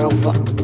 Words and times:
Girl. 0.00 0.59